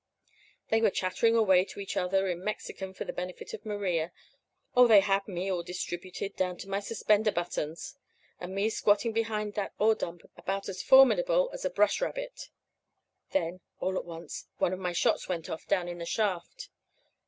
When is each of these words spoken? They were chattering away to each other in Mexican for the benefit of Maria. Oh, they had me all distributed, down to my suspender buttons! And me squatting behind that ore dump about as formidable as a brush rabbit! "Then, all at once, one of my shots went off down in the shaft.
They 0.69 0.81
were 0.81 0.89
chattering 0.89 1.35
away 1.35 1.63
to 1.63 1.79
each 1.79 1.95
other 1.95 2.27
in 2.27 2.43
Mexican 2.43 2.91
for 2.91 3.05
the 3.05 3.13
benefit 3.13 3.53
of 3.53 3.63
Maria. 3.63 4.11
Oh, 4.75 4.87
they 4.87 5.01
had 5.01 5.27
me 5.27 5.51
all 5.51 5.61
distributed, 5.61 6.35
down 6.35 6.57
to 6.57 6.67
my 6.67 6.79
suspender 6.79 7.31
buttons! 7.31 7.95
And 8.39 8.55
me 8.55 8.71
squatting 8.71 9.11
behind 9.13 9.53
that 9.53 9.75
ore 9.77 9.93
dump 9.93 10.23
about 10.35 10.67
as 10.69 10.81
formidable 10.81 11.51
as 11.53 11.65
a 11.65 11.69
brush 11.69 12.01
rabbit! 12.01 12.49
"Then, 13.29 13.59
all 13.79 13.95
at 13.95 14.05
once, 14.05 14.47
one 14.57 14.73
of 14.73 14.79
my 14.79 14.91
shots 14.91 15.29
went 15.29 15.51
off 15.51 15.67
down 15.67 15.87
in 15.87 15.99
the 15.99 16.05
shaft. 16.07 16.69